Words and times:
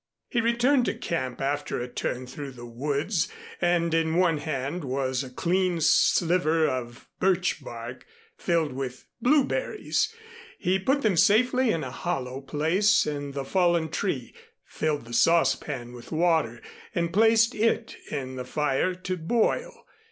He 0.29 0.41
returned 0.41 0.85
to 0.85 0.95
camp 0.95 1.39
after 1.41 1.79
a 1.79 1.87
turn 1.87 2.25
through 2.25 2.53
the 2.53 2.65
woods, 2.65 3.31
and 3.61 3.93
in 3.93 4.15
one 4.15 4.39
hand 4.39 4.83
was 4.83 5.23
a 5.23 5.29
clean 5.29 5.79
sliver 5.79 6.65
of 6.67 7.07
birch 7.19 7.63
bark, 7.63 8.07
filled 8.35 8.73
with 8.73 9.05
blueberries. 9.21 10.11
He 10.57 10.79
put 10.79 11.03
them 11.03 11.17
safely 11.17 11.69
in 11.69 11.83
a 11.83 11.91
hollow 11.91 12.41
place 12.41 13.05
in 13.05 13.33
the 13.33 13.45
fallen 13.45 13.89
tree, 13.89 14.33
filled 14.65 15.05
the 15.05 15.13
saucepan 15.13 15.93
with 15.93 16.11
water 16.11 16.63
and 16.95 17.13
placed 17.13 17.53
it 17.53 17.95
in 18.09 18.37
the 18.37 18.45
fire 18.45 18.95
to 18.95 19.17
boil. 19.17 19.85